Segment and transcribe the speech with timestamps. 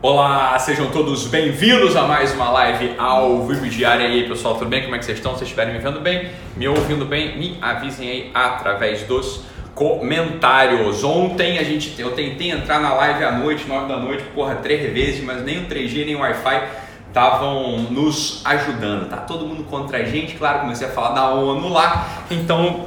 [0.00, 4.06] Olá, sejam todos bem-vindos a mais uma live ao vivo diária.
[4.06, 4.84] E aí, pessoal, tudo bem?
[4.84, 5.36] Como é que vocês estão?
[5.36, 9.42] Se estiverem me vendo bem, me ouvindo bem, me avisem aí através dos
[9.74, 11.02] comentários.
[11.02, 14.92] Ontem a gente, eu tentei entrar na live à noite, 9 da noite, porra, três
[14.92, 16.62] vezes, mas nem o 3G nem o Wi-Fi
[17.08, 19.08] estavam nos ajudando.
[19.08, 22.84] Tá todo mundo contra a gente, claro, comecei a falar da ONU lá, então,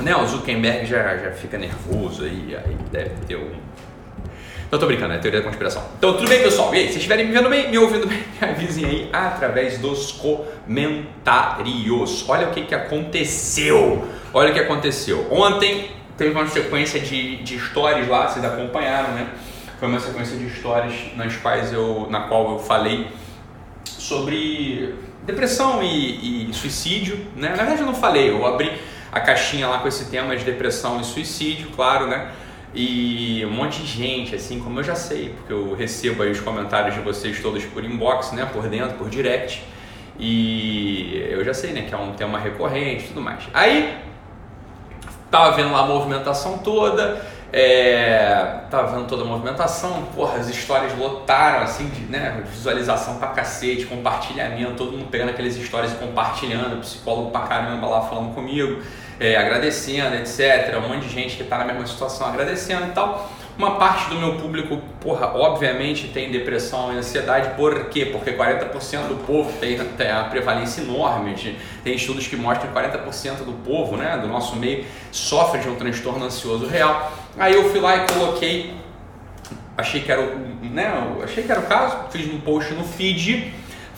[0.00, 3.65] né, o Zuckerberg já, já fica nervoso aí, aí deve ter um
[4.70, 5.82] eu tô brincando, é teoria da conspiração.
[5.98, 6.74] Então, tudo bem, pessoal?
[6.74, 10.12] E aí, se estiverem me vendo bem, me ouvindo bem, me avisem aí através dos
[10.12, 12.24] comentários.
[12.28, 14.06] Olha o que, que aconteceu.
[14.34, 15.26] Olha o que aconteceu.
[15.30, 19.28] Ontem teve uma sequência de, de stories lá, vocês acompanharam, né?
[19.78, 23.06] Foi uma sequência de stories nas quais eu, na qual eu falei
[23.84, 24.94] sobre
[25.24, 27.50] depressão e, e suicídio, né?
[27.50, 28.72] Na verdade eu não falei, eu abri
[29.12, 32.30] a caixinha lá com esse tema de depressão e suicídio, claro, né?
[32.76, 36.40] E um monte de gente, assim como eu já sei, porque eu recebo aí os
[36.40, 39.64] comentários de vocês todos por inbox, né, por dentro, por direct,
[40.18, 43.44] e eu já sei, né, que é um tema recorrente e tudo mais.
[43.54, 43.96] Aí,
[45.30, 50.94] tava vendo lá a movimentação toda, é, tava vendo toda a movimentação, porra, as histórias
[50.98, 56.78] lotaram, assim, de, né, visualização pra cacete, compartilhamento, todo mundo pegando aquelas histórias e compartilhando,
[56.82, 58.82] psicólogo pra caramba lá falando comigo,
[59.18, 60.76] é, agradecendo, etc.
[60.78, 63.30] Um monte de gente que está na mesma situação agradecendo e tal.
[63.58, 68.04] Uma parte do meu público, porra, obviamente tem depressão e ansiedade, por quê?
[68.04, 72.78] Porque 40% do povo tem, tem a prevalência enorme, de, tem estudos que mostram que
[72.78, 77.10] 40% do povo, né, do nosso meio, sofre de um transtorno ansioso real.
[77.38, 78.74] Aí eu fui lá e coloquei,
[79.74, 80.92] achei que era o, né,
[81.24, 83.54] achei que era o caso, fiz um post no feed,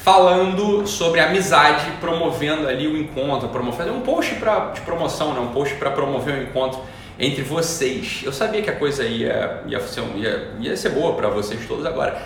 [0.09, 5.41] falando sobre amizade, promovendo ali o encontro, promovendo um post pra, de promoção, né?
[5.41, 6.81] um post para promover o encontro
[7.19, 8.23] entre vocês.
[8.25, 11.85] Eu sabia que a coisa ia, ia, ser, ia, ia ser boa para vocês todos
[11.85, 12.23] agora.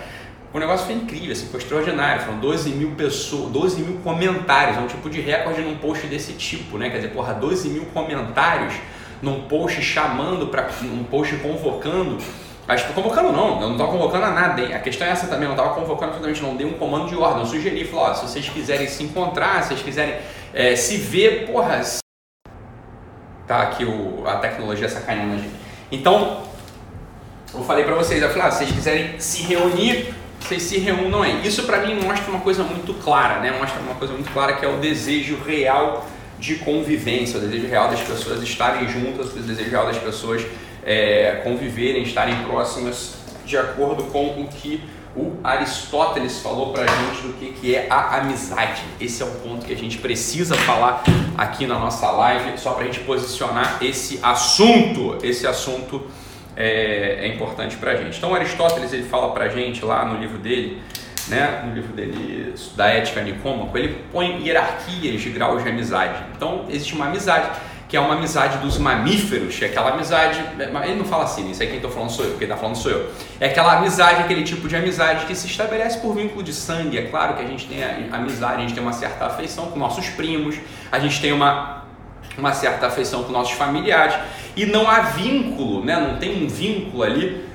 [0.53, 2.21] O negócio foi incrível, assim, foi extraordinário.
[2.21, 6.31] Foram 12 mil pessoas, 12 mil comentários, é um tipo de recorde num post desse
[6.33, 6.89] tipo, né?
[6.89, 8.75] Quer dizer, porra, 12 mil comentários
[9.21, 12.17] num post chamando para um post convocando
[12.67, 14.61] mas tipo, convocando não, eu não estava convocando a nada.
[14.61, 14.73] Hein?
[14.73, 17.15] A questão é essa também, eu não estava convocando absolutamente, não dei um comando de
[17.15, 17.41] ordem.
[17.41, 20.15] Eu sugeri, falei, ó, se vocês quiserem se encontrar, se vocês quiserem
[20.53, 21.81] é, se ver, porra.
[23.45, 25.55] Tá aqui o, a tecnologia sacaneando a gente.
[25.91, 26.43] Então,
[27.53, 31.21] eu falei para vocês, eu falei, ah, se vocês quiserem se reunir, vocês se reúnam
[31.21, 31.45] aí.
[31.45, 33.51] Isso para mim mostra uma coisa muito clara, né?
[33.59, 36.05] Mostra uma coisa muito clara que é o desejo real
[36.39, 40.45] de convivência, o desejo real das pessoas estarem juntas, o desejo real das pessoas
[40.85, 44.83] é, conviverem, estarem próximas de acordo com o que
[45.15, 48.81] o Aristóteles falou para a gente do que, que é a amizade.
[48.99, 51.03] Esse é o ponto que a gente precisa falar
[51.37, 55.17] aqui na nossa live, só para a gente posicionar esse assunto.
[55.23, 56.07] Esse assunto
[56.55, 58.17] é, é importante para a gente.
[58.17, 60.81] Então, Aristóteles ele fala para a gente lá no livro dele,
[61.27, 66.23] né, no livro dele da Ética Nicômaco, ele põe hierarquias de graus de amizade.
[66.35, 67.51] Então, existe uma amizade
[67.93, 71.67] que é uma amizade dos mamíferos, é aquela amizade, ele não fala assim, isso aí
[71.67, 73.11] quem está falando sou eu, quem está falando sou eu.
[73.39, 76.97] É aquela amizade, aquele tipo de amizade que se estabelece por vínculo de sangue.
[76.97, 79.77] É claro que a gente tem a amizade, a gente tem uma certa afeição com
[79.77, 80.55] nossos primos,
[80.91, 81.83] a gente tem uma,
[82.35, 84.15] uma certa afeição com nossos familiares,
[84.55, 85.95] e não há vínculo, né?
[85.95, 87.47] não tem um vínculo ali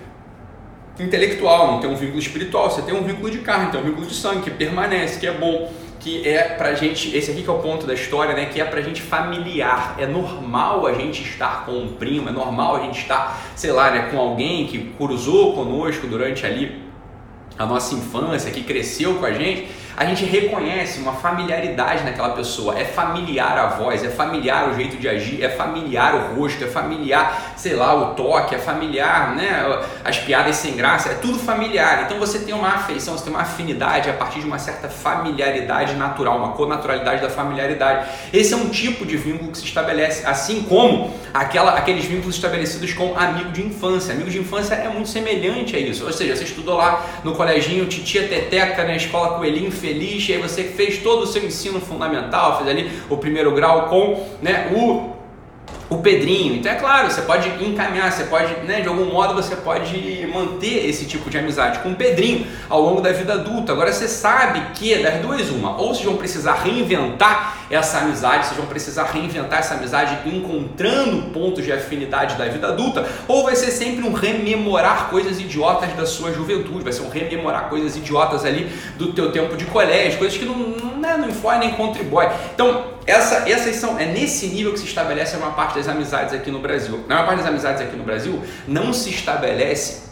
[1.01, 4.07] intelectual, não tem um vínculo espiritual, você tem um vínculo de carne, tem um vínculo
[4.07, 5.69] de sangue que permanece, que é bom
[6.09, 8.65] que é pra gente, esse aqui que é o ponto da história, né, que é
[8.65, 9.97] pra gente familiar.
[9.99, 13.91] É normal a gente estar com um primo, é normal a gente estar, sei lá,
[13.91, 16.83] né, com alguém que cruzou conosco durante ali
[17.59, 22.79] a nossa infância, que cresceu com a gente a gente reconhece uma familiaridade naquela pessoa.
[22.79, 26.69] É familiar a voz, é familiar o jeito de agir, é familiar o rosto, é
[26.69, 29.61] familiar, sei lá, o toque, é familiar, né?
[30.05, 32.05] As piadas sem graça, é tudo familiar.
[32.05, 35.97] Então você tem uma afeição, você tem uma afinidade a partir de uma certa familiaridade
[35.97, 38.09] natural, uma conaturalidade da familiaridade.
[38.33, 42.93] Esse é um tipo de vínculo que se estabelece, assim como aquela, aqueles vínculos estabelecidos
[42.93, 44.15] com amigo de infância.
[44.15, 46.07] Amigo de infância é muito semelhante a isso.
[46.07, 50.41] Ou seja, você estudou lá no coleginho Titia Teteca, na escola Coelhinho feliz, e aí
[50.41, 55.18] você fez todo o seu ensino fundamental, fez ali o primeiro grau com né, o
[55.91, 56.57] o Pedrinho.
[56.57, 60.89] Então é claro, você pode encaminhar, você pode, né, de algum modo você pode manter
[60.89, 63.73] esse tipo de amizade com o Pedrinho ao longo da vida adulta.
[63.73, 68.57] Agora você sabe que das duas uma, ou vocês vão precisar reinventar essa amizade, vocês
[68.57, 73.71] vão precisar reinventar essa amizade encontrando pontos de afinidade da vida adulta, ou vai ser
[73.71, 78.71] sempre um rememorar coisas idiotas da sua juventude, vai ser um rememorar coisas idiotas ali
[78.97, 82.29] do teu tempo de colégio, coisas que não, né, não influem nem contribuem.
[82.55, 86.35] Então, essa, essas são, é nesse nível que se estabelece a maior parte das amizades
[86.35, 87.05] aqui no Brasil.
[87.09, 90.08] Na maior parte das amizades aqui no Brasil não se estabelece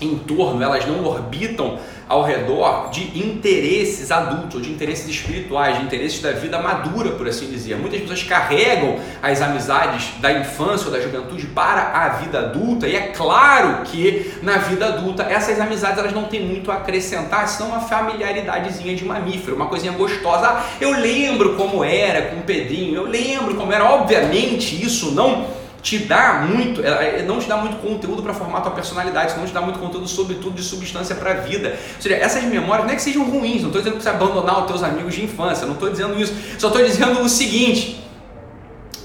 [0.00, 1.78] em torno, elas não orbitam
[2.10, 7.46] ao redor de interesses adultos, de interesses espirituais, de interesses da vida madura, por assim
[7.46, 7.76] dizer.
[7.76, 12.96] Muitas pessoas carregam as amizades da infância ou da juventude para a vida adulta, e
[12.96, 17.70] é claro que na vida adulta essas amizades elas não têm muito a acrescentar, senão
[17.70, 20.48] uma familiaridadezinha de mamífero, uma coisinha gostosa.
[20.48, 23.84] Ah, eu lembro como era com o Pedrinho, eu lembro como era.
[23.84, 28.60] Obviamente isso não te dá muito, é, é, não te dá muito conteúdo para formar
[28.60, 31.76] tua personalidade, não te dá muito conteúdo sobretudo de substância para a vida.
[31.96, 34.60] Ou seja, essas memórias não é que sejam ruins, não estou dizendo que você abandonar
[34.60, 38.00] os teus amigos de infância, não estou dizendo isso, só estou dizendo o seguinte,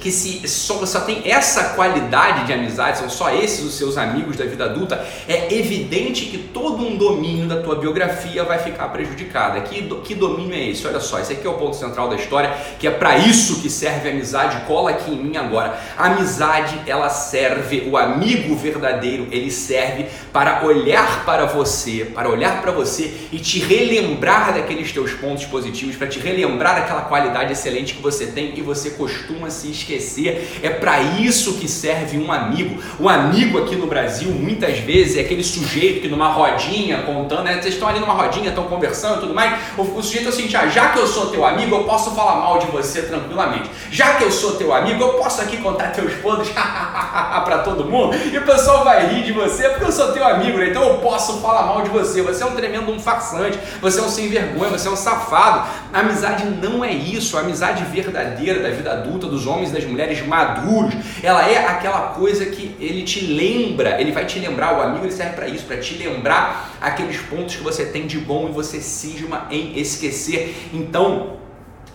[0.05, 3.97] que se só, você só tem essa qualidade de amizade, são só esses os seus
[3.97, 8.89] amigos da vida adulta, é evidente que todo um domínio da tua biografia vai ficar
[8.89, 9.59] prejudicado.
[9.61, 10.85] Que, que domínio é esse?
[10.85, 13.67] Olha só, esse aqui é o ponto central da história, que é para isso que
[13.67, 14.63] serve a amizade.
[14.67, 15.75] Cola aqui em mim agora.
[15.97, 22.61] A amizade, ela serve, o amigo verdadeiro, ele serve para olhar para você, para olhar
[22.61, 27.95] para você e te relembrar daqueles teus pontos positivos, para te relembrar daquela qualidade excelente
[27.95, 30.59] que você tem e você costuma se esquecer esquecer.
[30.61, 32.81] É para isso que serve um amigo.
[32.99, 37.53] Um amigo aqui no Brasil, muitas vezes, é aquele sujeito que numa rodinha, contando, né?
[37.61, 39.59] Vocês estão ali numa rodinha, estão conversando e tudo mais.
[39.77, 42.35] O, o sujeito é o ah, já que eu sou teu amigo, eu posso falar
[42.35, 43.69] mal de você tranquilamente.
[43.91, 48.15] Já que eu sou teu amigo, eu posso aqui contar teus podres para todo mundo
[48.15, 50.69] e o pessoal vai rir de você porque eu sou teu amigo, né?
[50.69, 52.21] Então eu posso falar mal de você.
[52.21, 55.67] Você é um tremendo um farsante, você é um sem vergonha, você é um safado.
[55.93, 57.37] A amizade não é isso.
[57.37, 62.09] A amizade verdadeira da vida adulta, dos homens e das mulheres maduros, ela é aquela
[62.09, 65.65] coisa que ele te lembra, ele vai te lembrar, o amigo ele serve para isso,
[65.65, 70.69] para te lembrar aqueles pontos que você tem de bom e você cisma em esquecer.
[70.73, 71.44] Então,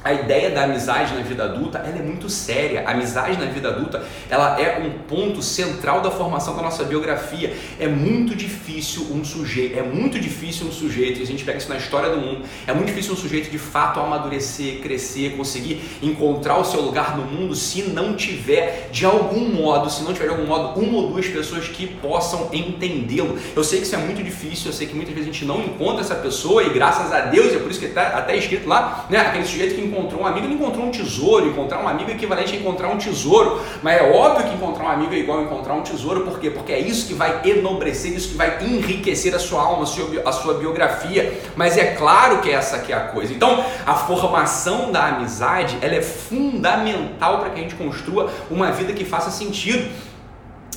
[0.03, 2.85] a ideia da amizade na vida adulta ela é muito séria.
[2.87, 7.55] A amizade na vida adulta ela é um ponto central da formação da nossa biografia.
[7.79, 11.69] É muito difícil um sujeito, é muito difícil um sujeito, e a gente pega isso
[11.69, 16.57] na história do mundo, é muito difícil um sujeito de fato amadurecer, crescer, conseguir encontrar
[16.57, 20.31] o seu lugar no mundo se não tiver de algum modo, se não tiver de
[20.31, 23.39] algum modo uma ou duas pessoas que possam entendê-lo.
[23.55, 25.63] Eu sei que isso é muito difícil, eu sei que muitas vezes a gente não
[25.63, 29.07] encontra essa pessoa e graças a Deus, é por isso que está até escrito lá,
[29.11, 32.15] né, aquele sujeito que encontrou um amigo, ele encontrou um tesouro, encontrar um amigo é
[32.15, 35.43] equivalente a encontrar um tesouro, mas é óbvio que encontrar um amigo é igual a
[35.43, 36.51] encontrar um tesouro, por quê?
[36.51, 40.55] Porque é isso que vai enobrecer, isso que vai enriquecer a sua alma, a sua,
[40.55, 43.33] biografia, mas é claro que essa aqui é a coisa.
[43.33, 48.93] Então, a formação da amizade, ela é fundamental para que a gente construa uma vida
[48.93, 49.91] que faça sentido.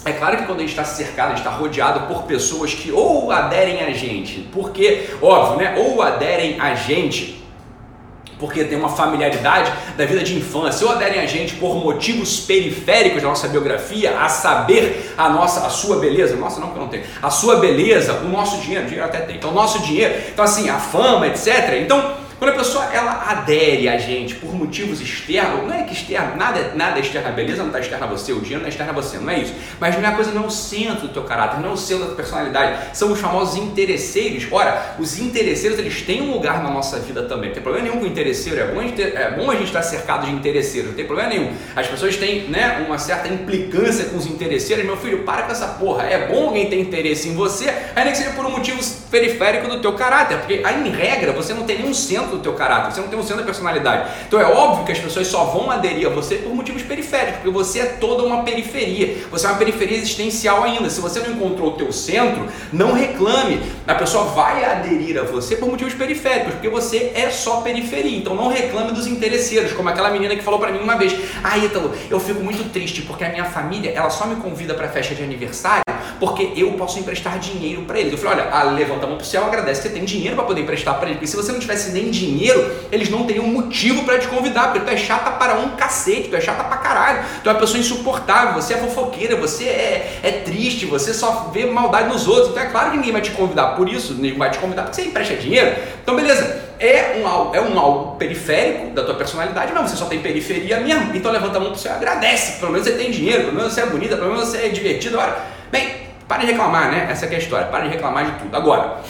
[0.05, 2.91] É claro que quando a gente está cercado, a gente está rodeado por pessoas que
[2.91, 5.75] ou aderem a gente, porque, óbvio, né?
[5.77, 7.42] Ou aderem a gente
[8.43, 13.21] porque tem uma familiaridade da vida de infância, ou aderem a gente por motivos periféricos
[13.21, 16.89] da nossa biografia, a saber a nossa, a sua beleza, nossa não que eu não
[16.89, 20.13] tenho, a sua beleza, o nosso dinheiro, o dinheiro até tem, então o nosso dinheiro,
[20.29, 21.79] então assim, a fama, etc.
[21.81, 26.35] Então quando a pessoa ela adere a gente por motivos externos, não é que externo,
[26.35, 28.69] nada, nada é externo, a beleza não está externa a você, o dinheiro não é
[28.69, 29.53] externo a você, não é isso.
[29.79, 32.01] Mas não é coisa, não é o centro do teu caráter, não é o centro
[32.01, 32.97] da tua personalidade.
[32.97, 34.45] São os famosos interesseiros.
[34.51, 37.47] Ora, os interesseiros eles têm um lugar na nossa vida também.
[37.47, 40.33] Não tem problema nenhum com interesseiro, é bom, é bom a gente estar cercado de
[40.33, 41.53] interesseiros, não tem problema nenhum.
[41.73, 44.83] As pessoas têm né, uma certa implicância com os interesseiros.
[44.83, 46.03] Meu filho, para com essa porra.
[46.03, 49.79] É bom alguém ter interesse em você, ainda que seja por um motivo periférico do
[49.79, 53.01] teu caráter, porque aí, em regra você não tem nenhum centro do teu caráter, você
[53.01, 54.09] não tem um centro da personalidade.
[54.27, 57.49] Então é óbvio que as pessoas só vão aderir a você por motivos periféricos, porque
[57.49, 59.17] você é toda uma periferia.
[59.31, 60.89] Você é uma periferia existencial ainda.
[60.89, 63.61] Se você não encontrou o teu centro, não reclame.
[63.87, 68.17] A pessoa vai aderir a você por motivos periféricos, porque você é só periferia.
[68.17, 71.57] Então não reclame dos interesseiros, como aquela menina que falou para mim uma vez: "Ah,
[71.57, 75.15] Ítalo, eu fico muito triste porque a minha família, ela só me convida para festa
[75.15, 75.83] de aniversário
[76.19, 78.11] porque eu posso emprestar dinheiro para eles".
[78.11, 80.61] Eu falei: "Olha, levanta a mão pro céu, agradece que você tem dinheiro para poder
[80.61, 84.19] emprestar para eles, porque se você não tivesse nem dinheiro, eles não teriam motivo para
[84.19, 87.49] te convidar, porque tu é chata para um cacete, tu é chata pra caralho, tu
[87.49, 92.09] é uma pessoa insuportável, você é fofoqueira, você é, é triste, você só vê maldade
[92.09, 94.59] nos outros, então é claro que ninguém vai te convidar por isso, ninguém vai te
[94.59, 95.75] convidar porque você empresta dinheiro.
[96.01, 100.05] Então beleza, é um algo, é um algo periférico da tua personalidade, mas você só
[100.05, 103.43] tem periferia mesmo, então levanta a mão pro céu, agradece, pelo menos você tem dinheiro,
[103.43, 105.37] pelo menos você é bonita, pelo menos você é divertido, agora,
[105.73, 107.07] bem, para de reclamar, né?
[107.09, 108.55] Essa é a história, para de reclamar de tudo.
[108.55, 109.01] Agora,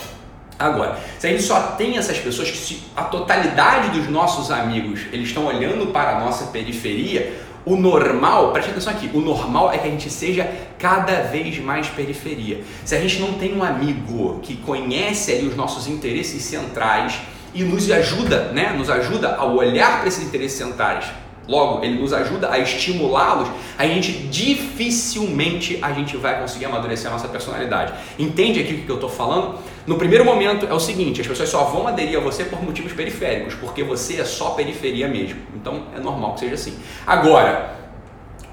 [0.57, 5.01] Agora, se a gente só tem essas pessoas que se a totalidade dos nossos amigos
[5.11, 7.33] eles estão olhando para a nossa periferia,
[7.65, 11.87] o normal, preste atenção aqui, o normal é que a gente seja cada vez mais
[11.87, 12.61] periferia.
[12.85, 17.19] Se a gente não tem um amigo que conhece ali os nossos interesses centrais
[17.53, 21.05] e nos ajuda, né, nos ajuda a olhar para esses interesses centrais
[21.47, 27.13] logo ele nos ajuda a estimulá-los, a gente dificilmente a gente vai conseguir amadurecer a
[27.13, 27.93] nossa personalidade.
[28.17, 29.55] Entende aqui o que eu estou falando?
[29.85, 32.93] No primeiro momento é o seguinte, as pessoas só vão aderir a você por motivos
[32.93, 35.39] periféricos, porque você é só periferia mesmo.
[35.55, 36.77] Então é normal que seja assim.
[37.05, 37.75] Agora,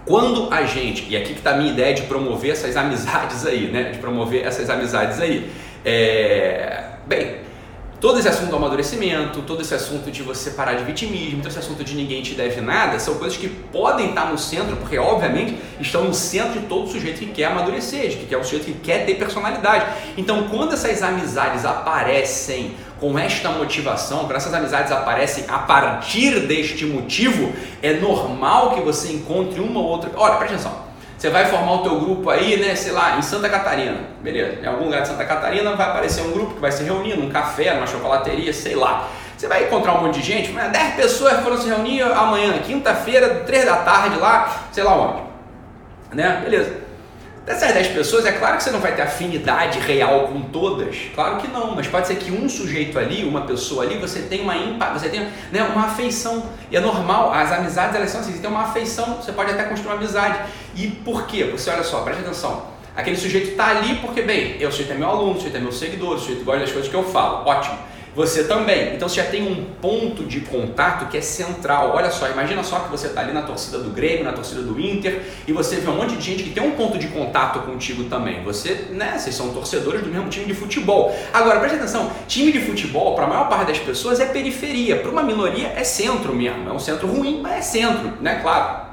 [0.05, 3.71] quando a gente, e aqui que está a minha ideia de promover essas amizades aí,
[3.71, 3.91] né?
[3.91, 5.51] De promover essas amizades aí.
[5.85, 6.85] É...
[7.07, 7.37] Bem,
[8.01, 11.59] todo esse assunto do amadurecimento, todo esse assunto de você parar de vitimismo, todo esse
[11.59, 15.57] assunto de ninguém te deve nada, são coisas que podem estar no centro, porque obviamente
[15.79, 19.05] estão no centro de todo sujeito que quer amadurecer, que é o sujeito que quer
[19.05, 19.85] ter personalidade.
[20.17, 26.87] Então, quando essas amizades aparecem com esta motivação, quando essas amizades aparecem a partir deste
[26.87, 27.53] motivo,
[27.83, 30.11] é normal que você encontre uma ou outra.
[30.17, 30.90] Olha, presta atenção.
[31.21, 34.59] Você vai formar o teu grupo aí, né, sei lá, em Santa Catarina, beleza?
[34.63, 37.29] Em algum lugar de Santa Catarina vai aparecer um grupo que vai se reunir num
[37.29, 39.07] café, numa chocolateria, sei lá.
[39.37, 43.67] Você vai encontrar um monte de gente, 10 pessoas foram se reunir amanhã, quinta-feira, 3
[43.67, 45.23] da tarde lá, sei lá onde.
[46.17, 46.41] Né?
[46.43, 46.75] Beleza.
[47.51, 51.39] Dessas 10 pessoas, é claro que você não vai ter afinidade real com todas, claro
[51.39, 54.57] que não, mas pode ser que um sujeito ali, uma pessoa ali, você tenha uma
[54.57, 55.09] impa, você
[55.51, 56.45] né, uma afeição.
[56.71, 59.65] E é normal, as amizades elas são assim, você tem uma afeição, você pode até
[59.65, 60.39] construir uma amizade.
[60.77, 61.43] E por quê?
[61.51, 62.67] Você olha só, preste atenção.
[62.95, 65.73] Aquele sujeito está ali porque, bem, eu sujeito é meu aluno, o sujeito é meu
[65.73, 67.77] seguidor, o sujeito gosta das coisas que eu falo, ótimo.
[68.15, 68.95] Você também.
[68.95, 71.93] Então você já tem um ponto de contato que é central.
[71.95, 74.81] Olha só, imagina só que você está ali na torcida do Grêmio, na torcida do
[74.81, 78.05] Inter, e você vê um monte de gente que tem um ponto de contato contigo
[78.05, 78.43] também.
[78.43, 81.17] Você, né, vocês são torcedores do mesmo time de futebol.
[81.33, 84.97] Agora, preste atenção, time de futebol, para a maior parte das pessoas, é periferia.
[84.97, 86.69] Para uma minoria, é centro mesmo.
[86.69, 88.41] É um centro ruim, mas é centro, né?
[88.43, 88.91] Claro.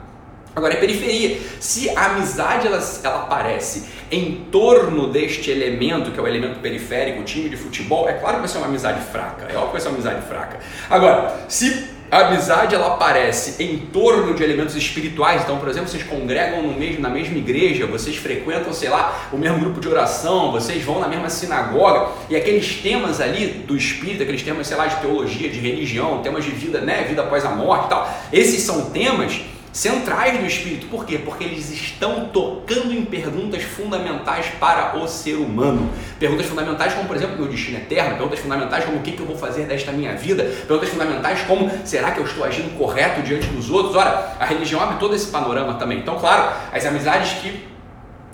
[0.56, 1.40] Agora é periferia.
[1.60, 7.22] Se a amizade ela, ela aparece em torno deste elemento, que é o elemento periférico,
[7.22, 9.48] o time de futebol, é claro que vai ser uma amizade fraca.
[9.50, 10.60] É óbvio que vai ser uma amizade fraca.
[10.90, 16.04] Agora, se a amizade ela aparece em torno de elementos espirituais, então, por exemplo, vocês
[16.04, 20.52] congregam no mesmo, na mesma igreja, vocês frequentam, sei lá, o mesmo grupo de oração,
[20.54, 24.88] vocês vão na mesma sinagoga, e aqueles temas ali do espírito, aqueles temas, sei lá,
[24.88, 28.62] de teologia, de religião, temas de vida, né, vida após a morte e tal, esses
[28.62, 29.42] são temas
[29.78, 30.88] centrais do espírito.
[30.88, 31.20] Por quê?
[31.20, 35.92] Porque eles estão tocando em perguntas fundamentais para o ser humano.
[36.20, 39.28] Perguntas fundamentais como, por exemplo, meu destino eterno, perguntas fundamentais como o que, que eu
[39.28, 43.46] vou fazer desta minha vida, perguntas fundamentais como será que eu estou agindo correto diante
[43.50, 43.96] dos outros.
[43.96, 46.00] Ora, a religião abre todo esse panorama também.
[46.00, 47.68] Então, claro, as amizades que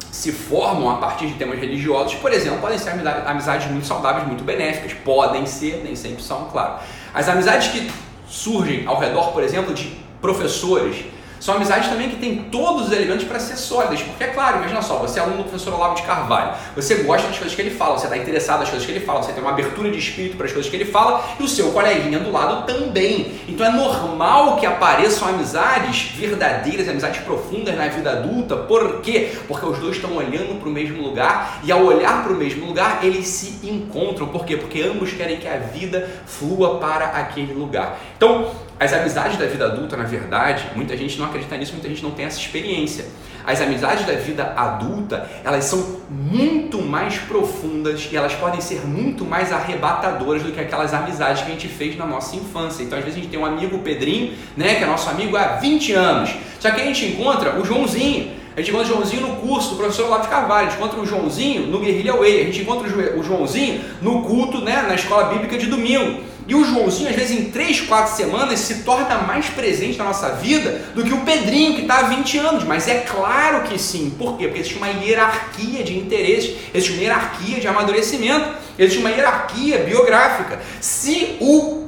[0.10, 2.94] se formam a partir de temas religiosos, por exemplo, podem ser
[3.26, 4.94] amizades muito saudáveis, muito benéficas.
[4.94, 6.76] Podem ser, nem sempre são, claro.
[7.14, 7.92] As amizades que
[8.30, 11.04] surgem ao redor, por exemplo, de professores,
[11.44, 14.82] são amizades também que têm todos os elementos para ser sólidas, porque é claro, imagina
[14.82, 17.72] só, você é aluno do professor Olavo de Carvalho, você gosta das coisas que ele
[17.72, 20.38] fala, você está interessado nas coisas que ele fala, você tem uma abertura de espírito
[20.38, 23.34] para as coisas que ele fala e o seu coleguinha do lado também.
[23.46, 29.34] Então é normal que apareçam amizades verdadeiras, amizades profundas na vida adulta, por quê?
[29.46, 32.68] Porque os dois estão olhando para o mesmo lugar e ao olhar para o mesmo
[32.68, 34.56] lugar eles se encontram, por quê?
[34.56, 38.00] Porque ambos querem que a vida flua para aquele lugar.
[38.16, 38.50] Então,
[38.84, 42.12] as amizades da vida adulta, na verdade, muita gente não acredita nisso, muita gente não
[42.12, 43.06] tem essa experiência.
[43.46, 49.26] As amizades da vida adulta, elas são muito mais profundas e elas podem ser muito
[49.26, 52.84] mais arrebatadoras do que aquelas amizades que a gente fez na nossa infância.
[52.84, 55.58] Então, às vezes a gente tem um amigo, Pedrinho, né, que é nosso amigo há
[55.58, 56.36] 20 anos.
[56.60, 59.76] Só que a gente encontra o Joãozinho, a gente encontra o Joãozinho no curso do
[59.78, 62.88] professor Olavo de Carvalho, a gente encontra o Joãozinho no Guerrilha Way, a gente encontra
[62.88, 66.33] o Joãozinho no culto, né, na escola bíblica de domingo.
[66.48, 70.30] E o Joãozinho, às vezes, em 3, 4 semanas, se torna mais presente na nossa
[70.30, 72.64] vida do que o Pedrinho, que está há 20 anos.
[72.64, 74.14] Mas é claro que sim.
[74.18, 74.46] Por quê?
[74.48, 80.60] Porque existe uma hierarquia de interesses, existe uma hierarquia de amadurecimento, existe uma hierarquia biográfica.
[80.82, 81.83] Se o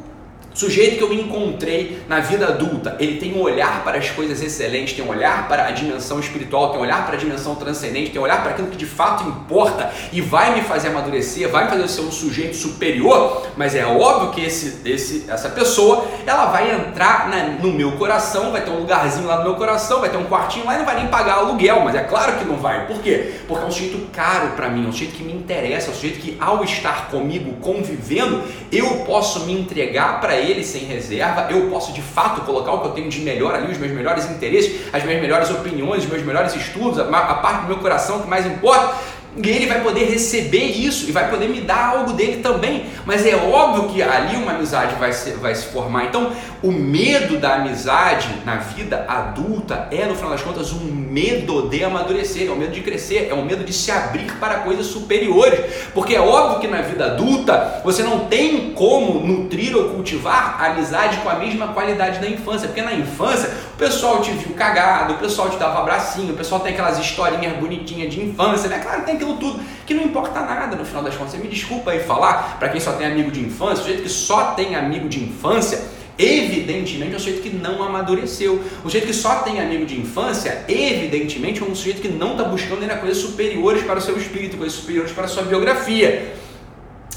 [0.55, 4.93] sujeito que eu encontrei na vida adulta, ele tem um olhar para as coisas excelentes,
[4.93, 8.21] tem um olhar para a dimensão espiritual, tem um olhar para a dimensão transcendente, tem
[8.21, 11.69] um olhar para aquilo que de fato importa e vai me fazer amadurecer, vai me
[11.69, 16.73] fazer ser um sujeito superior, mas é óbvio que esse, esse, essa pessoa, ela vai
[16.73, 20.17] entrar na, no meu coração, vai ter um lugarzinho lá no meu coração, vai ter
[20.17, 22.87] um quartinho lá e não vai nem pagar aluguel, mas é claro que não vai.
[22.87, 23.33] Por quê?
[23.47, 25.95] Porque é um sujeito caro para mim, é um sujeito que me interessa, é um
[25.95, 31.47] sujeito que ao estar comigo convivendo, eu posso me entregar para ele ele sem reserva,
[31.49, 34.29] eu posso de fato colocar o que eu tenho de melhor ali, os meus melhores
[34.29, 38.21] interesses, as minhas melhores opiniões, os meus melhores estudos, a, a parte do meu coração
[38.21, 38.95] que mais importa.
[39.37, 42.85] E ele vai poder receber isso e vai poder me dar algo dele também.
[43.05, 46.05] Mas é óbvio que ali uma amizade vai se, vai se formar.
[46.05, 46.31] Então,
[46.63, 51.83] o medo da amizade na vida adulta é, no final das contas, um medo de
[51.83, 55.59] amadurecer, é um medo de crescer, é um medo de se abrir para coisas superiores.
[55.93, 60.67] Porque é óbvio que na vida adulta você não tem como nutrir ou cultivar a
[60.67, 62.67] amizade com a mesma qualidade da infância.
[62.67, 66.61] Porque na infância o pessoal te viu cagado, o pessoal te dava abracinho, o pessoal
[66.61, 68.79] tem aquelas historinhas bonitinhas de infância, né?
[68.79, 71.33] Claro, tem aquilo tudo que não importa nada no final das contas.
[71.33, 74.09] Você me desculpa aí falar, para quem só tem amigo de infância, o jeito que
[74.09, 75.81] só tem amigo de infância,
[76.17, 78.61] evidentemente é um sujeito que não amadureceu.
[78.79, 82.43] O sujeito que só tem amigo de infância, evidentemente é um sujeito que não está
[82.43, 86.35] buscando ainda coisas superiores para o seu espírito, coisas superiores para a sua biografia.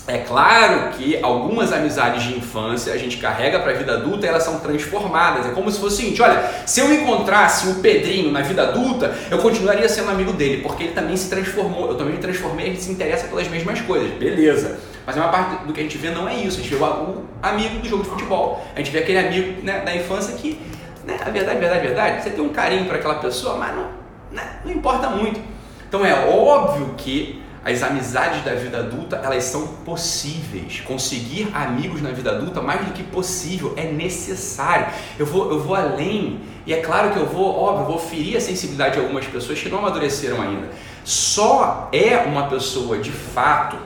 [0.09, 4.29] É claro que algumas amizades de infância a gente carrega para a vida adulta e
[4.31, 5.45] elas são transformadas.
[5.45, 9.15] É como se fosse o seguinte: olha, se eu encontrasse o Pedrinho na vida adulta,
[9.31, 12.69] eu continuaria sendo amigo dele, porque ele também se transformou, eu também me transformei, a
[12.71, 14.11] gente se interessa pelas mesmas coisas.
[14.13, 14.79] Beleza.
[15.05, 16.59] Mas uma parte do que a gente vê não é isso.
[16.59, 18.67] A gente vê o amigo do jogo de futebol.
[18.75, 20.59] A gente vê aquele amigo né, da infância que,
[21.05, 23.89] né, a verdade, verdade, verdade, você tem um carinho para aquela pessoa, mas não,
[24.33, 25.39] né, não importa muito.
[25.87, 30.81] Então é óbvio que as amizades da vida adulta, elas são possíveis.
[30.81, 34.87] Conseguir amigos na vida adulta, mais do que possível, é necessário.
[35.19, 38.39] Eu vou, eu vou além, e é claro que eu vou, óbvio, eu vou ferir
[38.39, 40.71] a sensibilidade de algumas pessoas que não amadureceram ainda.
[41.05, 43.77] Só é uma pessoa de fato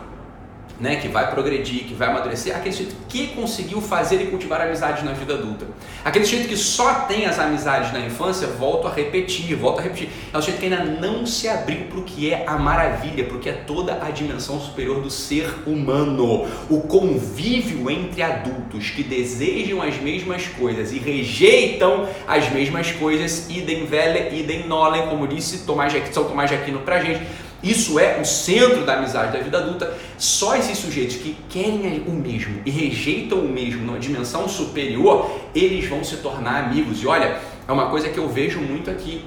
[0.80, 5.04] né, que vai progredir, que vai amadurecer, aquele sujeito que conseguiu fazer e cultivar amizades
[5.04, 5.66] na vida adulta.
[6.04, 10.08] Aquele sujeito que só tem as amizades na infância, volto a repetir, volto a repetir.
[10.32, 13.48] É o sujeito que ainda não se abriu para o que é a maravilha, porque
[13.48, 16.46] é toda a dimensão superior do ser humano.
[16.68, 23.86] O convívio entre adultos que desejam as mesmas coisas e rejeitam as mesmas coisas, idem
[23.86, 27.22] vele, idem nolem, como disse Tomás, São Tomás de Aquino para gente
[27.62, 29.94] isso é o centro da amizade da vida adulta.
[30.18, 35.86] Só esses sujeitos que querem o mesmo e rejeitam o mesmo numa dimensão superior, eles
[35.86, 37.02] vão se tornar amigos.
[37.02, 39.24] E olha, é uma coisa que eu vejo muito aqui.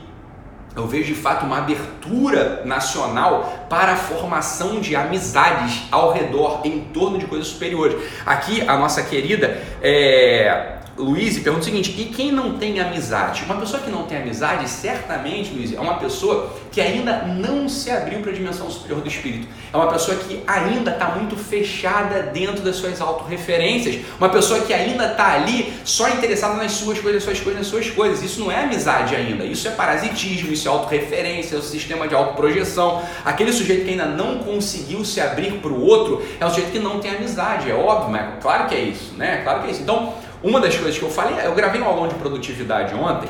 [0.75, 6.81] Eu vejo de fato uma abertura nacional para a formação de amizades ao redor, em
[6.93, 7.95] torno de coisas superiores.
[8.25, 13.43] Aqui, a nossa querida é, Luiz pergunta o seguinte: e quem não tem amizade?
[13.43, 17.91] Uma pessoa que não tem amizade, certamente, Luiz, é uma pessoa que ainda não se
[17.91, 19.47] abriu para a dimensão superior do espírito.
[19.73, 24.05] É uma pessoa que ainda está muito fechada dentro das suas autorreferências.
[24.17, 27.89] Uma pessoa que ainda está ali só interessada nas suas coisas, suas coisas, nas suas
[27.89, 28.23] coisas.
[28.23, 29.43] Isso não é amizade ainda.
[29.43, 33.01] Isso é parasitismo, isso é autorreferência, é o sistema de autoprojeção.
[33.25, 36.79] Aquele sujeito que ainda não conseguiu se abrir para o outro é o sujeito que
[36.79, 37.69] não tem amizade.
[37.69, 39.41] É óbvio, mas claro que é isso, né?
[39.43, 39.81] Claro que é isso.
[39.81, 40.13] Então,
[40.45, 43.27] uma das coisas que eu falei, eu gravei um aulão de produtividade ontem,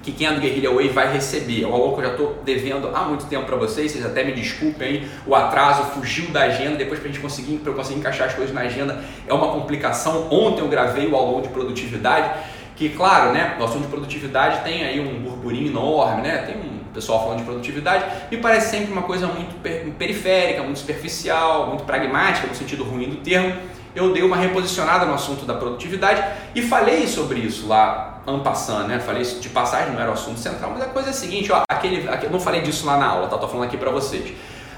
[0.00, 1.64] que quem é do Guerrilla Way vai receber.
[1.64, 4.22] É um aulão que eu já estou devendo há muito tempo para vocês, vocês até
[4.22, 8.28] me desculpem o atraso fugiu da agenda, depois para a gente conseguir, eu conseguir encaixar
[8.28, 10.28] as coisas na agenda, é uma complicação.
[10.30, 12.30] Ontem eu gravei o aulão de produtividade,
[12.76, 16.78] que claro, né, o assunto de produtividade tem aí um burburinho enorme, né, tem um
[16.94, 19.60] pessoal falando de produtividade, me parece sempre uma coisa muito
[19.98, 23.52] periférica, muito superficial, muito pragmática, no sentido ruim do termo
[23.94, 26.22] eu dei uma reposicionada no assunto da produtividade
[26.54, 29.00] e falei sobre isso lá, ampassando, né?
[29.00, 31.50] Falei isso de passagem, não era o assunto central, mas a coisa é a seguinte,
[31.50, 33.36] ó, aquele, aquele, não falei disso lá na aula, tá?
[33.36, 34.32] Tô falando aqui para vocês.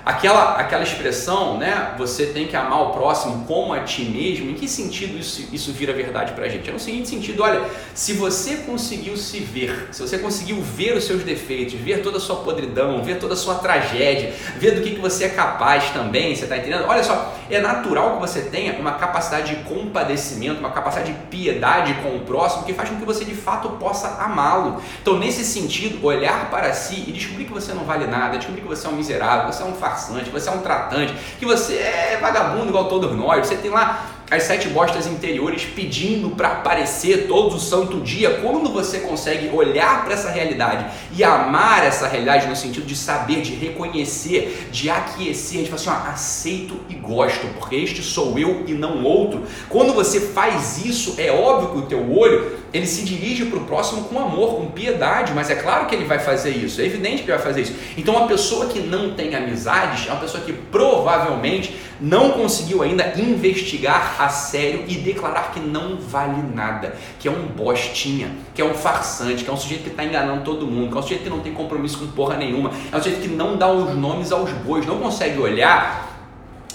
[0.04, 1.94] Aquela, aquela expressão, né?
[1.96, 4.50] Você tem que amar o próximo como a ti mesmo.
[4.50, 6.68] Em que sentido isso, isso vira verdade pra gente?
[6.68, 7.62] É no seguinte sentido, olha,
[7.94, 12.20] se você conseguiu se ver, se você conseguiu ver os seus defeitos, ver toda a
[12.20, 16.34] sua podridão, ver toda a sua tragédia, ver do que, que você é capaz também,
[16.34, 16.84] você tá entendendo?
[16.88, 21.94] Olha só, é natural que você tenha uma capacidade de compadecimento, uma capacidade de piedade
[22.02, 24.82] com o próximo que faz com que você de fato possa amá-lo.
[25.00, 28.68] Então, nesse sentido, olhar para si e descobrir que você não vale nada, descobrir que
[28.68, 32.18] você é um miserável, você é um farsante, você é um tratante, que você é
[32.20, 37.58] vagabundo igual todos nós, você tem lá as sete bostas interiores pedindo para aparecer todo
[37.60, 42.86] santo dia, quando você consegue olhar para essa realidade e amar essa realidade no sentido
[42.86, 48.02] de saber, de reconhecer, de aquecer, de falar assim, ó, aceito e gosto, porque este
[48.02, 49.42] sou eu e não outro.
[49.68, 53.64] Quando você faz isso, é óbvio que o teu olho ele se dirige para o
[53.64, 57.22] próximo com amor, com piedade, mas é claro que ele vai fazer isso, é evidente
[57.22, 57.74] que vai fazer isso.
[57.98, 63.12] Então, uma pessoa que não tem amizades é uma pessoa que provavelmente não conseguiu ainda
[63.16, 68.64] investigar a sério e declarar que não vale nada, que é um bostinha, que é
[68.64, 71.24] um farsante, que é um sujeito que está enganando todo mundo, que é um sujeito
[71.24, 74.32] que não tem compromisso com porra nenhuma, é um sujeito que não dá os nomes
[74.32, 76.11] aos bois, não consegue olhar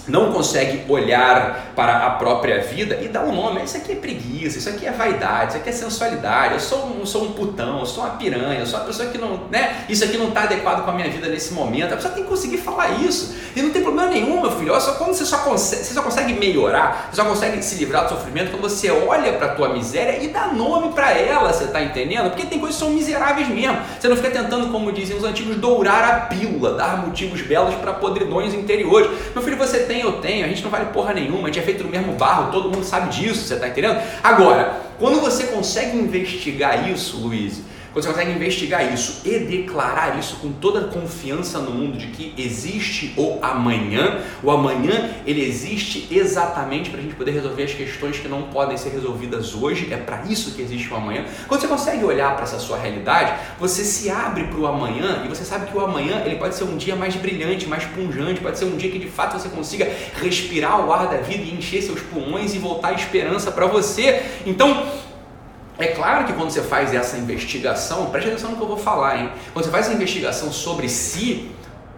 [0.08, 3.62] não consegue olhar para a própria vida e dar um nome.
[3.62, 6.54] Isso aqui é preguiça, isso aqui é vaidade, isso aqui é sensualidade.
[6.54, 9.18] Eu sou um, sou um putão, eu sou uma piranha, eu sou uma pessoa que
[9.18, 9.84] não, né?
[9.88, 11.92] Isso aqui não está adequado com a minha vida nesse momento.
[11.92, 13.34] A pessoa tem que conseguir falar isso.
[13.54, 14.78] E não tem problema nenhum, meu filho.
[14.80, 18.10] Só quando você só consegue, você só consegue melhorar, você só consegue se livrar do
[18.10, 21.82] sofrimento quando você olha para a tua miséria e dá nome para ela, você está
[21.82, 22.30] entendendo?
[22.30, 23.78] Porque tem coisas que são miseráveis mesmo.
[23.98, 27.92] Você não fica tentando, como dizem os antigos, dourar a pílula, dar motivos belos para
[27.92, 29.10] podridões interiores.
[29.34, 31.62] Meu filho, você tem eu tenho, a gente não vale porra nenhuma, a gente é
[31.62, 34.00] feito do mesmo barro, todo mundo sabe disso, você está entendendo?
[34.22, 40.36] Agora, quando você consegue investigar isso, Luiz, quando você consegue investigar isso e declarar isso
[40.36, 46.90] com toda confiança no mundo de que existe o amanhã, o amanhã ele existe exatamente
[46.90, 50.24] para a gente poder resolver as questões que não podem ser resolvidas hoje, é para
[50.28, 51.24] isso que existe o amanhã.
[51.46, 55.28] Quando você consegue olhar para essa sua realidade, você se abre para o amanhã e
[55.28, 58.58] você sabe que o amanhã ele pode ser um dia mais brilhante, mais punjante, pode
[58.58, 61.82] ser um dia que de fato você consiga respirar o ar da vida e encher
[61.82, 64.22] seus pulmões e voltar a esperança para você.
[64.46, 64.86] Então,
[65.78, 69.16] é claro que quando você faz essa investigação, preste atenção no que eu vou falar,
[69.16, 69.30] hein?
[69.52, 71.52] Quando você faz essa investigação sobre si,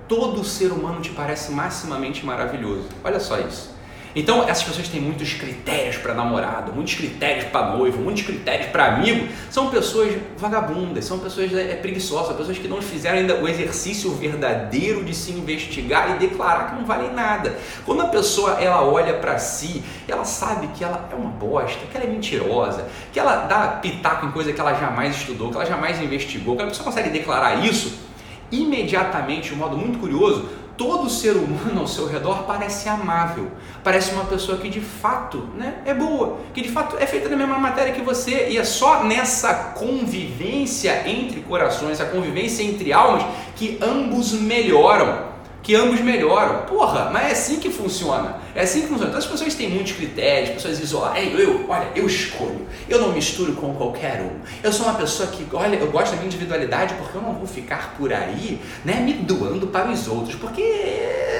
[0.06, 2.88] todo ser humano te parece maximamente maravilhoso.
[3.02, 3.74] Olha só isso.
[4.14, 8.86] Então, essas pessoas têm muitos critérios para namorado, muitos critérios para noivo, muitos critérios para
[8.86, 9.28] amigo.
[9.50, 15.04] São pessoas vagabundas, são pessoas é, preguiçosas, pessoas que não fizeram ainda o exercício verdadeiro
[15.04, 17.56] de se investigar e declarar que não valem nada.
[17.86, 21.96] Quando a pessoa ela olha para si, ela sabe que ela é uma bosta, que
[21.96, 25.66] ela é mentirosa, que ela dá pitaco em coisa que ela jamais estudou, que ela
[25.66, 28.10] jamais investigou, que a pessoa consegue declarar isso,
[28.50, 30.48] imediatamente, de um modo muito curioso,
[30.80, 33.50] todo ser humano ao seu redor parece amável,
[33.84, 37.36] parece uma pessoa que de fato né, é boa, que de fato é feita da
[37.36, 43.26] mesma matéria que você, e é só nessa convivência entre corações, a convivência entre almas,
[43.56, 45.29] que ambos melhoram
[45.62, 46.62] que ambos melhoram.
[46.62, 48.36] Porra, mas é assim que funciona.
[48.54, 49.08] É assim que funciona.
[49.08, 51.22] Então as pessoas têm muitos critérios, pessoas isoladas.
[51.22, 52.66] Eu, eu, olha, eu escolho.
[52.88, 54.40] Eu não misturo com qualquer um.
[54.62, 57.46] Eu sou uma pessoa que, olha, eu gosto da minha individualidade porque eu não vou
[57.46, 60.62] ficar por aí, né, me doando para os outros, porque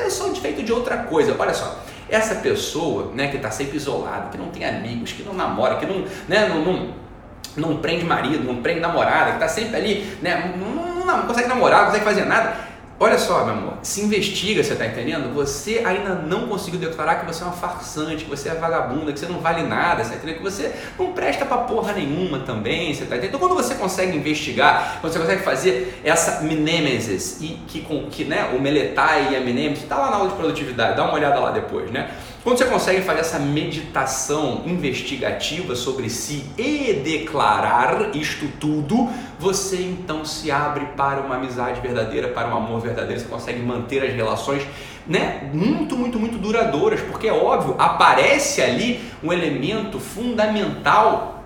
[0.05, 1.35] eu sou feito de outra coisa.
[1.39, 1.83] Olha só.
[2.09, 5.87] Essa pessoa, né, que está sempre isolada, que não tem amigos, que não namora, que
[5.87, 6.95] não, né, não, não,
[7.57, 11.49] não prende marido, não prende namorada, que está sempre ali, né, não, não, não consegue
[11.49, 12.70] namorar, não consegue fazer nada
[13.03, 15.33] Olha só, meu amor, se investiga, você está entendendo?
[15.33, 19.19] Você ainda não conseguiu declarar que você é uma farsante, que você é vagabunda, que
[19.19, 20.37] você não vale nada, você tá entendendo?
[20.37, 23.37] Que você não presta pra porra nenhuma também, você tá entendendo?
[23.37, 28.51] Então quando você consegue investigar, quando você consegue fazer essa minêmesis, e que, que né,
[28.55, 31.53] o meletai e a minêmesis, tá lá na aula de produtividade, dá uma olhada lá
[31.53, 32.11] depois, né?
[32.43, 40.25] Quando você consegue fazer essa meditação investigativa sobre si e declarar isto tudo, você então
[40.25, 44.63] se abre para uma amizade verdadeira, para um amor verdadeiro, você consegue manter as relações
[45.07, 51.40] né, muito, muito, muito duradouras, porque é óbvio, aparece ali um elemento fundamental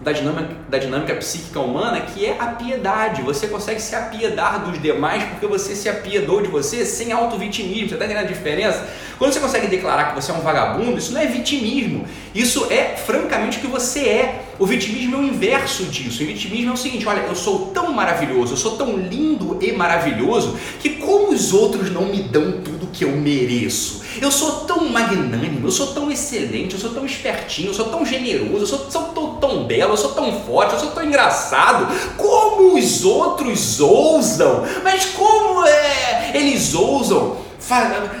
[0.00, 3.22] da dinâmica, da dinâmica psíquica humana, que é a piedade.
[3.22, 7.88] Você consegue se apiedar dos demais porque você se apiedou de você sem auto-vitimismo.
[7.88, 8.86] Você está entendendo a diferença?
[9.18, 12.04] Quando você consegue declarar que você é um vagabundo, isso não é vitimismo.
[12.34, 14.42] Isso é, francamente, o que você é.
[14.58, 16.22] O vitimismo é o inverso disso.
[16.22, 19.72] O vitimismo é o seguinte: olha, eu sou tão maravilhoso, eu sou tão lindo e
[19.72, 24.88] maravilhoso que, como os outros não me dão tudo que eu mereço, eu sou tão
[24.88, 28.90] magnânimo, eu sou tão excelente, eu sou tão espertinho, eu sou tão generoso, eu sou,
[28.90, 31.86] sou tão, tão belo, eu sou tão forte, eu sou tão engraçado.
[32.16, 34.64] Como os outros ousam?
[34.82, 36.32] Mas como é?
[36.34, 37.44] Eles ousam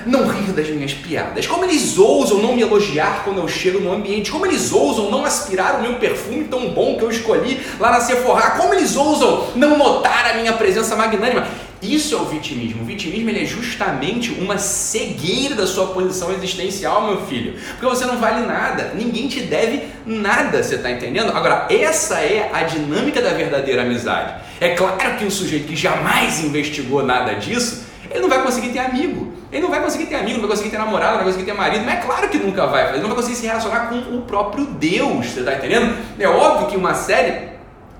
[0.06, 3.92] não rir das minhas piadas, como eles ousam não me elogiar quando eu chego no
[3.92, 7.90] ambiente, como eles ousam não aspirar o meu perfume tão bom que eu escolhi lá
[7.90, 11.46] na Sephora, como eles ousam não notar a minha presença magnânima.
[11.84, 12.82] Isso é o vitimismo.
[12.82, 17.58] O vitimismo é justamente uma cegueira da sua posição existencial, meu filho.
[17.72, 21.30] Porque você não vale nada, ninguém te deve nada, você está entendendo?
[21.36, 24.34] Agora, essa é a dinâmica da verdadeira amizade.
[24.60, 28.78] É claro que o sujeito que jamais investigou nada disso, ele não vai conseguir ter
[28.78, 29.34] amigo.
[29.52, 31.56] Ele não vai conseguir ter amigo, não vai conseguir ter namorado, não vai conseguir ter
[31.56, 32.88] marido, mas é claro que nunca vai.
[32.90, 35.96] Ele não vai conseguir se relacionar com o próprio Deus, você está entendendo?
[36.18, 37.53] É óbvio que uma série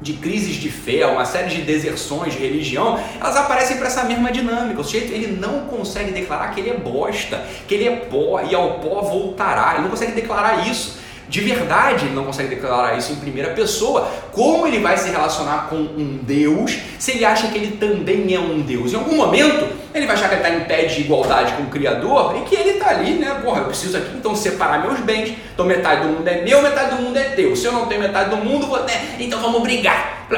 [0.04, 4.30] de crises de fé, uma série de deserções de religião, elas aparecem para essa mesma
[4.30, 4.80] dinâmica.
[4.80, 8.54] O sujeito ele não consegue declarar que ele é bosta, que ele é pó e
[8.54, 9.72] ao pó voltará.
[9.72, 11.02] Ele não consegue declarar isso.
[11.34, 14.08] De verdade, ele não consegue declarar isso em primeira pessoa.
[14.30, 18.38] Como ele vai se relacionar com um Deus se ele acha que ele também é
[18.38, 18.92] um Deus?
[18.92, 21.66] Em algum momento, ele vai achar que ele está em pé de igualdade com o
[21.66, 23.40] Criador e que ele está ali, né?
[23.42, 25.36] Porra, eu preciso aqui então separar meus bens.
[25.52, 27.56] Então metade do mundo é meu, metade do mundo é teu.
[27.56, 28.84] Se eu não tenho metade do mundo, vou...
[28.84, 29.16] Né?
[29.18, 30.28] então vamos brigar.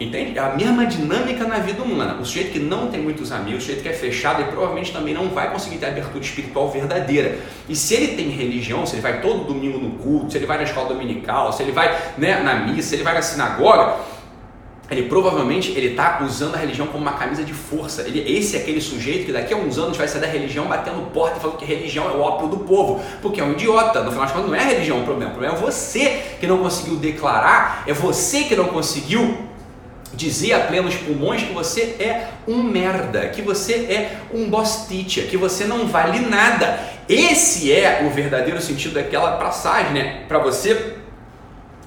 [0.00, 0.38] Entende?
[0.38, 2.20] É a mesma dinâmica na vida humana.
[2.20, 5.12] O sujeito que não tem muitos amigos, o sujeito que é fechado, ele provavelmente também
[5.12, 7.38] não vai conseguir ter abertura espiritual verdadeira.
[7.68, 10.56] E se ele tem religião, se ele vai todo domingo no culto, se ele vai
[10.56, 13.96] na escola dominical, se ele vai né, na missa, se ele vai na sinagoga,
[14.88, 18.02] ele provavelmente ele está usando a religião como uma camisa de força.
[18.02, 21.10] Ele, esse é aquele sujeito que daqui a uns anos vai sair da religião batendo
[21.10, 24.02] porta e falando que religião é o ópio do povo, porque é um idiota.
[24.02, 26.46] No final de contas, não é a religião o problema, o problema é você que
[26.46, 29.47] não conseguiu declarar, é você que não conseguiu
[30.14, 34.50] dizer a plenos pulmões que você é um merda, que você é um
[34.88, 36.78] teacher, que você não vale nada.
[37.08, 40.24] Esse é o verdadeiro sentido daquela passagem, né?
[40.28, 40.96] Para você,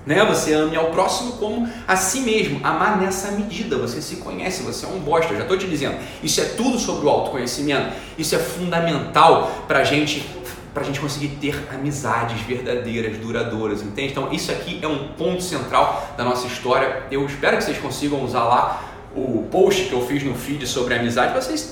[0.05, 0.23] né?
[0.25, 2.60] Você ame ao próximo como a si mesmo.
[2.63, 3.77] Amar nessa medida.
[3.77, 5.34] Você se conhece, você é um bosta.
[5.34, 5.95] Eu já estou te dizendo.
[6.23, 7.95] Isso é tudo sobre o autoconhecimento.
[8.17, 10.25] Isso é fundamental para gente
[10.73, 14.12] para a gente conseguir ter amizades verdadeiras, duradouras, entende?
[14.12, 17.03] Então isso aqui é um ponto central da nossa história.
[17.12, 18.84] Eu espero que vocês consigam usar lá
[19.15, 21.69] o post que eu fiz no feed sobre amizade para vocês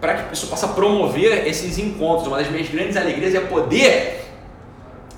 [0.00, 2.28] para que isso possa promover esses encontros.
[2.28, 4.27] Uma das minhas grandes alegrias é poder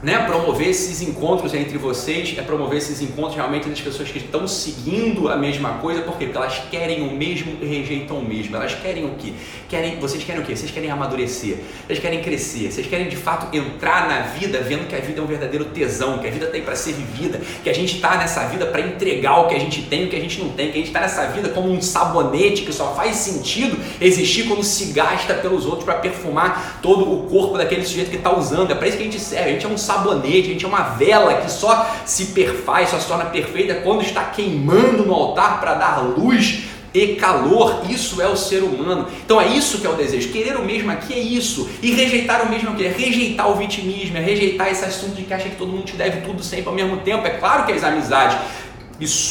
[0.03, 4.49] né, promover esses encontros entre vocês, é promover esses encontros realmente das pessoas que estão
[4.49, 6.25] seguindo a mesma coisa, por quê?
[6.25, 8.57] Porque elas querem o mesmo e rejeitam o mesmo.
[8.57, 9.35] Elas querem o quê?
[9.69, 10.57] Querem, vocês querem o quê?
[10.57, 14.97] Vocês querem amadurecer, vocês querem crescer, vocês querem de fato entrar na vida vendo que
[14.97, 17.75] a vida é um verdadeiro tesão, que a vida tem para ser vivida, que a
[17.75, 20.41] gente está nessa vida para entregar o que a gente tem, o que a gente
[20.41, 23.79] não tem, que a gente está nessa vida como um sabonete que só faz sentido
[24.01, 28.35] existir quando se gasta pelos outros para perfumar todo o corpo daquele sujeito que está
[28.35, 28.71] usando.
[28.71, 29.51] É para isso que a gente serve.
[29.51, 33.07] A gente é um sabonete, gente é uma vela que só se perfaz, só se
[33.07, 37.83] torna perfeita quando está queimando no altar para dar luz e calor.
[37.89, 39.07] Isso é o ser humano.
[39.25, 40.31] Então é isso que é o desejo.
[40.31, 41.69] Querer o mesmo aqui é isso.
[41.83, 45.33] E rejeitar o mesmo aqui é rejeitar o vitimismo, é rejeitar esse assunto de que
[45.33, 47.27] acha que todo mundo te deve tudo sempre ao mesmo tempo.
[47.27, 48.39] É claro que as amizades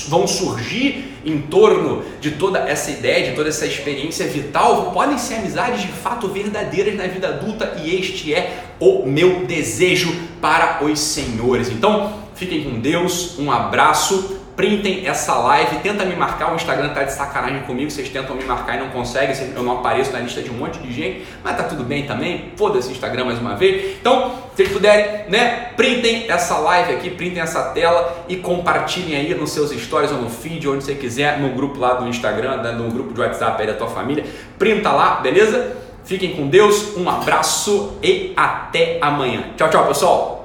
[0.07, 5.35] vão surgir em torno de toda essa ideia, de toda essa experiência vital, podem ser
[5.35, 10.99] amizades de fato verdadeiras na vida adulta e este é o meu desejo para os
[10.99, 11.69] senhores.
[11.69, 17.03] Então, fiquem com Deus, um abraço printem essa live, tenta me marcar, o Instagram tá
[17.03, 20.41] de sacanagem comigo, vocês tentam me marcar e não conseguem, eu não apareço na lista
[20.41, 23.95] de um monte de gente, mas tá tudo bem também, foda-se Instagram mais uma vez.
[24.01, 29.33] Então, se vocês puderem, né, printem essa live aqui, printem essa tela e compartilhem aí
[29.33, 32.73] nos seus stories ou no feed, onde você quiser, no grupo lá do Instagram, né,
[32.73, 34.25] no grupo de WhatsApp aí da tua família,
[34.57, 35.77] printa lá, beleza?
[36.03, 39.51] Fiquem com Deus, um abraço e até amanhã.
[39.55, 40.38] Tchau, tchau, pessoal!